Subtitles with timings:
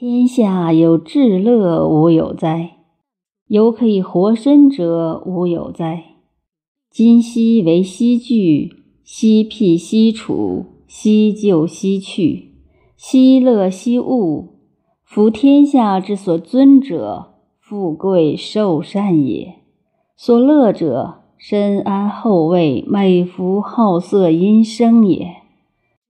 [0.00, 2.78] 天下有至乐无有哉？
[3.48, 6.14] 有可以活身者无有哉？
[6.90, 12.54] 今昔为昔聚，昔辟昔处，昔就昔去，
[12.96, 14.48] 昔乐昔恶。
[15.04, 19.56] 夫天下之所尊者，富贵寿善也；
[20.16, 25.26] 所乐者，身安后位，美服好色淫生也；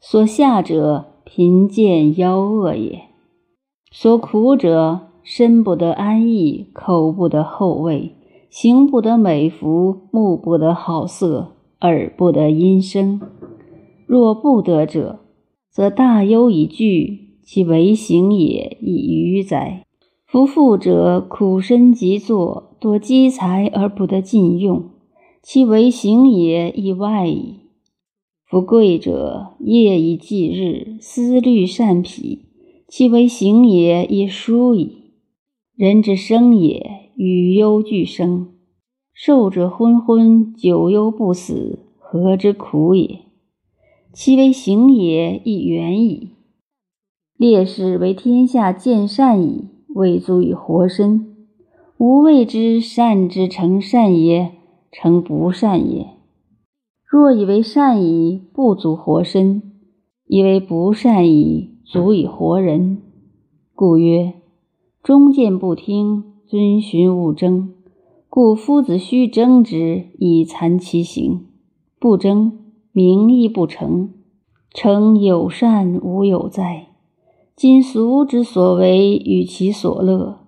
[0.00, 3.13] 所下者，贫贱夭恶也；
[3.90, 8.14] 所苦者，身不得安逸，口不得厚味。
[8.50, 13.20] 行不得美服，目不得好色，耳不得音声。
[14.06, 15.18] 若不得者，
[15.70, 19.84] 则大忧以惧，其为行也亦愚哉！
[20.24, 24.84] 夫富者苦身极作，多积财而不得尽用，
[25.42, 27.60] 其为行也亦外矣。
[28.46, 32.43] 夫贵者夜以继日，思虑善脾，
[32.96, 35.14] 其为行也亦疏矣。
[35.74, 37.10] 人之生也。
[37.16, 38.50] 与忧俱生，
[39.12, 43.22] 寿者昏昏，久忧不死，何之苦也？
[44.12, 46.34] 其为行也亦远矣。
[47.36, 51.34] 烈士为天下见善矣，未足以活身。
[51.98, 54.52] 吾谓之善之成善也，
[54.92, 56.10] 成不善也。
[57.04, 59.62] 若以为善矣，不足活身；
[60.26, 63.02] 以为不善矣，足以活人。
[63.74, 64.34] 故曰：
[65.02, 66.34] 忠谏不听。
[66.46, 67.72] 遵循勿争，
[68.28, 71.40] 故夫子须争之，以残其行；
[71.98, 72.52] 不争，
[72.92, 74.10] 名亦不成。
[74.70, 76.88] 诚有善无有哉？
[77.56, 80.40] 今俗之所为，与其所乐，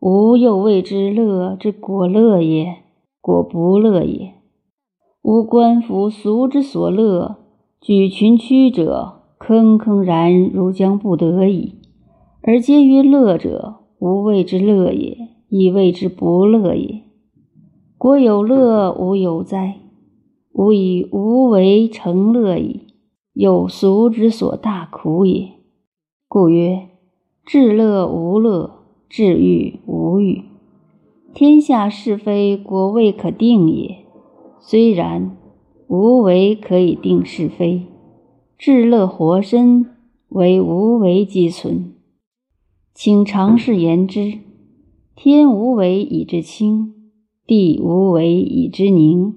[0.00, 2.78] 吾又谓之乐之果乐也，
[3.20, 4.34] 果不乐也。
[5.22, 7.36] 吾观夫俗之所乐，
[7.80, 11.74] 举群曲者，坑坑然如将不得矣。
[12.42, 15.28] 而皆曰乐者，无谓之乐也。
[15.48, 17.02] 以谓之不乐也。
[17.96, 19.76] 国有乐无有哉？
[20.52, 22.88] 吾以无为成乐矣。
[23.32, 25.52] 有俗之所大苦也。
[26.26, 26.88] 故曰：
[27.44, 28.70] 至乐无乐，
[29.08, 30.42] 至欲无欲。
[31.32, 33.98] 天下是非，国未可定也。
[34.58, 35.36] 虽然，
[35.86, 37.82] 无为可以定是非。
[38.56, 39.86] 至乐活身，
[40.28, 41.92] 为无为积存。
[42.94, 44.38] 请尝试言之。
[45.16, 46.94] 天无为以之清，
[47.46, 49.34] 地无为以之宁，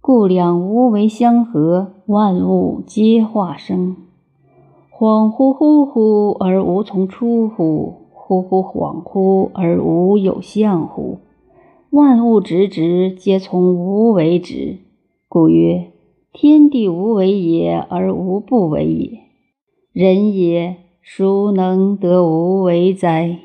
[0.00, 3.96] 故两无为相合，万物皆化生。
[4.90, 8.06] 恍惚惚惚而无从出乎？
[8.14, 11.18] 惚惚恍惚而无有相乎？
[11.90, 14.78] 万物直直，皆从无为直。
[15.28, 15.92] 故曰：
[16.38, 19.20] 天地无为也，而无不为也。
[19.94, 23.38] 人也，孰能得无为哉？